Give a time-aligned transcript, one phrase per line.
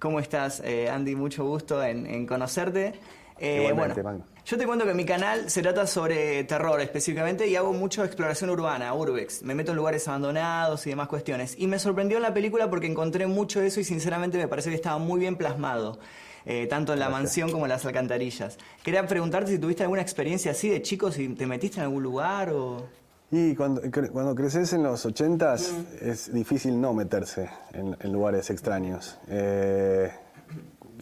[0.00, 1.14] ¿Cómo estás, eh, Andy?
[1.14, 2.94] Mucho gusto en, en conocerte.
[3.38, 4.24] Eh, bueno, Magno.
[4.44, 8.50] yo te cuento que mi canal se trata sobre terror específicamente y hago mucho exploración
[8.50, 9.42] urbana, urbex.
[9.44, 11.54] Me meto en lugares abandonados y demás cuestiones.
[11.58, 14.70] Y me sorprendió en la película porque encontré mucho de eso y sinceramente me parece
[14.70, 15.98] que estaba muy bien plasmado.
[16.46, 17.22] eh, tanto en la Gracias.
[17.22, 18.56] mansión como en las alcantarillas.
[18.82, 22.48] Quería preguntarte si tuviste alguna experiencia así de chico, si te metiste en algún lugar
[22.50, 22.86] o...
[23.32, 23.80] Y cuando,
[24.12, 26.08] cuando creces en los 80s Mm.
[26.10, 29.18] es difícil no meterse en, en lugares extraños.
[29.28, 30.10] Eh,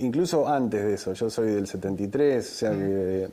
[0.00, 2.78] incluso antes de eso, yo soy del 73, o sea Mm.
[2.78, 3.28] que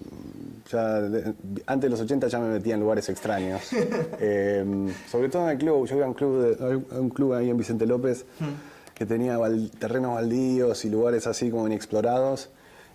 [0.70, 1.34] ya de-
[1.66, 3.62] antes de los 80 ya me metía en lugares extraños.
[4.20, 7.34] Eh, sobre todo en el club, yo iba a un club, de- a un club
[7.34, 8.94] ahí en Vicente López Mm.
[8.94, 12.50] que tenía bal- terrenos baldíos y lugares así como inexplorados.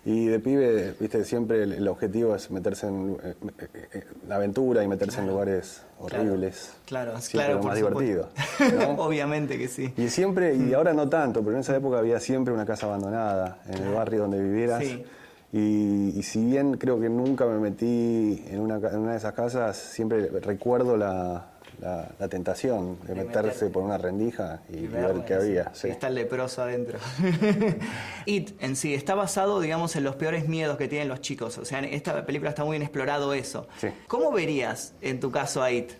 [0.07, 4.37] Y de pibe, viste, siempre el, el objetivo es meterse en eh, eh, eh, la
[4.37, 6.71] aventura y meterse en lugares horribles.
[6.85, 8.29] Claro, Siempre claro, lo más divertido.
[8.79, 8.91] ¿no?
[9.03, 9.93] Obviamente que sí.
[9.97, 13.59] Y siempre, y ahora no tanto, pero en esa época había siempre una casa abandonada
[13.67, 14.81] en el barrio donde vivieras.
[14.81, 15.03] Sí.
[15.51, 19.33] Y, y si bien creo que nunca me metí en una, en una de esas
[19.33, 21.47] casas, siempre recuerdo la,
[21.79, 25.71] la- la tentación de, De meterse por una rendija y, ver qué había.
[25.73, 25.89] sí.
[25.89, 26.97] Está el leproso adentro.
[28.25, 31.57] It en sí está basado, digamos, en los peores miedos que tienen los chicos.
[31.57, 33.67] O sea, en esta película está muy bien explorado eso.
[33.79, 33.87] Sí.
[34.07, 35.91] ¿Cómo verías, en tu caso, a It?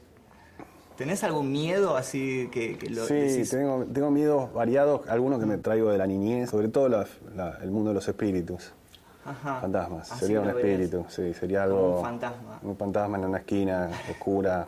[0.98, 3.52] ¿Tenés algún miedo así que, que lo Sí, decís?
[3.52, 7.60] tengo, tengo miedos variados, algunos que me traigo de la niñez, sobre todo la- la-
[7.62, 8.72] el mundo de los espíritus.
[9.24, 9.60] Ajá.
[9.62, 10.66] Fantasmas, Así sería un verías.
[10.80, 11.98] espíritu, sí, sería Como algo...
[11.98, 12.60] un fantasma.
[12.64, 14.68] Un fantasma en una esquina, oscura.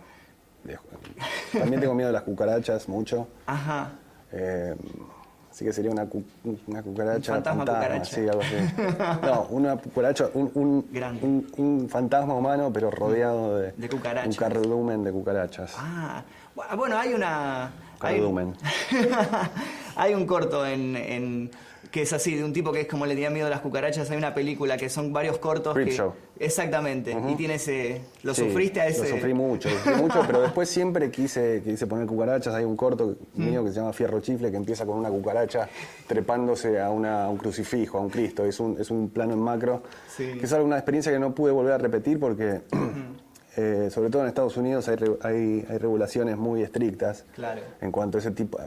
[1.53, 3.27] También tengo miedo de las cucarachas, mucho.
[3.45, 3.89] Ajá.
[4.31, 4.75] Eh,
[5.51, 6.23] así que sería una, cu-
[6.67, 7.31] una cucaracha.
[7.31, 8.15] Un fantasma cucaracha.
[8.15, 8.55] sí, algo así.
[9.23, 10.89] No, una cucaracha, un, un,
[11.21, 14.27] un- un fantasma humano, pero rodeado de, De cucarachas.
[14.27, 15.73] un cardumen de cucarachas.
[15.77, 16.23] Ah,
[16.55, 17.71] bu- bueno, hay una...
[17.99, 18.55] Cardumen.
[18.91, 18.97] hay
[20.15, 21.51] un corto en, en-
[21.91, 24.11] que es así, de un tipo que es como le tenía miedo a las cucarachas.
[24.11, 25.73] Hay una película que son varios cortos.
[25.75, 26.13] que- Creepshow.
[26.37, 27.15] Exactamente.
[27.29, 28.01] Y tiene ese...
[28.21, 29.01] ¿Lo Sí, sufriste a ese...?
[29.09, 32.53] Lo sufrí mucho, lo sufrí mucho, pero después siempre quise, quise poner cucarachas.
[32.53, 33.45] Hay un corto Mm.
[33.49, 35.67] mío que se llama Fierro Chifle que empieza con una cucaracha
[36.05, 38.45] trepándose a, una- a un crucifijo, a un Cristo.
[38.45, 39.81] Es un, es un plano en macro,
[40.15, 40.33] Sí.
[40.37, 42.61] que es una experiencia que no pude volver a repetir porque,
[43.57, 47.61] eh, sobre todo en Estados Unidos, hay, hay, hay regulaciones muy estrictas Claro.
[47.81, 48.59] en cuanto a ese tipo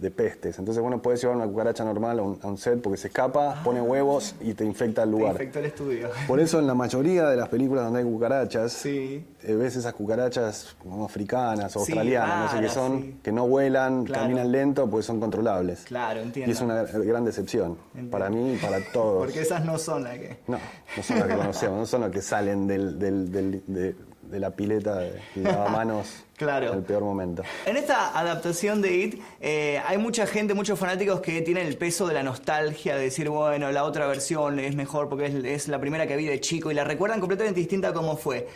[0.00, 0.58] de pestes.
[0.58, 3.62] Entonces, bueno, puedes llevar una cucaracha normal a un, a un set porque se escapa,
[3.62, 5.32] pone huevos y te infecta el Te lugar.
[5.32, 6.08] infectó el estudio.
[6.26, 9.24] Por eso en la mayoría de las películas donde hay cucarachas, Sí.
[9.42, 10.74] eh, ves esas cucarachas
[11.04, 13.18] africanas o Sí, australianas, no sé qué son, sí.
[13.22, 14.22] que no vuelan, Claro.
[14.22, 15.84] caminan lento, pues son controlables.
[15.84, 16.50] Claro, entiendo.
[16.50, 18.10] Y es una gran decepción Entiendo.
[18.10, 19.18] para mí y para todos.
[19.26, 20.38] Porque esas no son las que...
[20.48, 20.58] No,
[20.96, 23.94] no son las que conocemos, no son las que salen del, del- del- de,
[24.30, 26.68] de la pileta de lavamanos Claro.
[26.72, 27.42] en el peor momento.
[27.66, 32.06] En esta adaptación de It eh, hay mucha gente, muchos fanáticos que tienen el peso
[32.06, 35.80] de la nostalgia, de decir, bueno, la otra versión es mejor porque es, es la
[35.80, 38.46] primera que vi de chico y la recuerdan completamente distinta a cómo fue.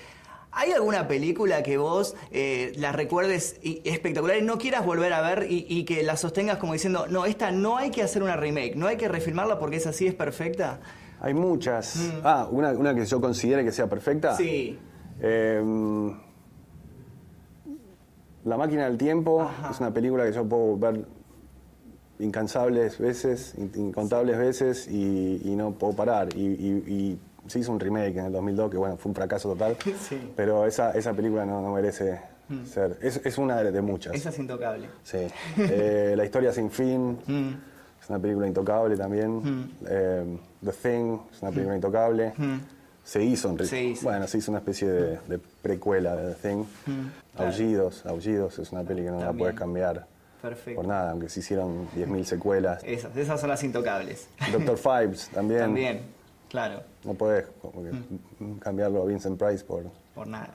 [0.54, 5.22] ¿Hay alguna película que vos eh, la recuerdes y- espectacular y no quieras volver a
[5.22, 8.36] ver y, y que la sostengas como diciendo, no, esta no hay que hacer una
[8.36, 10.78] remake, no hay que refilmarla porque es así, es perfecta?
[11.20, 11.96] Hay muchas.
[12.22, 14.34] Ah, una, una que yo considere que sea perfecta.
[14.34, 14.36] Mm.
[14.36, 14.78] Sí.
[15.20, 15.62] Eh,
[18.44, 21.04] la máquina del tiempo es una película que yo puedo ver
[22.18, 26.28] incansables veces, in- incontables veces y, y no puedo parar.
[26.36, 27.18] Y, y- y
[27.48, 30.16] se hizo un remake en el 2002 que bueno, fue un fracaso total, Sí.
[30.16, 30.30] Mm.
[30.36, 32.20] pero esa, esa película no, no merece
[32.64, 32.98] ser.
[33.00, 34.14] Es, es una de, de muchas.
[34.14, 34.88] Esa es intocable.
[35.04, 35.18] Sí.
[35.58, 37.48] Eh, la historia sin fin Mm.
[38.02, 39.70] es una película intocable también.
[39.88, 42.32] Eh, The Thing es una película intocable.
[43.04, 43.64] Se hizo, en Mm.
[43.66, 44.04] Se hizo.
[44.04, 46.64] bueno, se hizo una especie de, de precuela de The Thing.
[47.36, 49.38] Aullidos, Aullidos es una peli que no la Mm.
[49.38, 50.06] Puedes cambiar
[50.40, 50.80] Perfecto.
[50.80, 52.82] por nada, aunque se hicieron 10.000 secuelas.
[52.84, 54.28] Esas, esas son las intocables.
[54.52, 55.60] Doctor Fives también.
[55.60, 56.00] También,
[56.52, 57.46] claro, No puedes
[58.38, 58.58] Mm.
[58.58, 60.54] cambiarlo a Vincent Price por, por nada.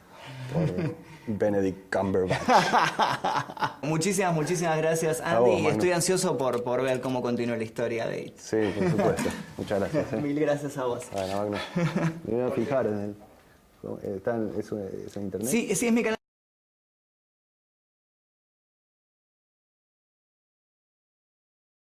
[0.53, 0.96] por
[1.28, 2.40] Benedict Cumberbatch.
[3.81, 5.40] Muchísimas, muchísimas gracias, Andy.
[5.50, 5.69] vos, y Manu.
[5.74, 8.38] estoy ansioso por, por ver cómo continúa la historia de It.
[8.38, 9.29] Sí, por supuesto.
[9.58, 10.14] Muchas gracias.
[10.14, 10.17] ¿eh?
[10.22, 11.03] Mil gracias a vos.
[11.11, 11.58] Bueno, Magno.
[12.26, 13.16] Me voy a fijar en el.
[14.16, 15.50] Está en, eso, eso en internet.
[15.50, 16.16] Sí, sí, es mi canal.